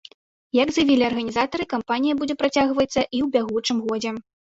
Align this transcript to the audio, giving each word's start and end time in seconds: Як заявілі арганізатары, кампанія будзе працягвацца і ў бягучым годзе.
Як 0.57 0.69
заявілі 0.77 1.03
арганізатары, 1.09 1.67
кампанія 1.73 2.13
будзе 2.21 2.35
працягвацца 2.41 2.97
і 2.97 3.17
ў 3.25 3.27
бягучым 3.37 3.77
годзе. 3.87 4.15